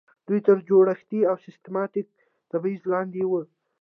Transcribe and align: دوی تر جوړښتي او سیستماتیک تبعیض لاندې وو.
دوی 0.27 0.39
تر 0.47 0.57
جوړښتي 0.69 1.19
او 1.29 1.35
سیستماتیک 1.45 2.07
تبعیض 2.51 2.81
لاندې 2.91 3.21
وو. 3.29 3.41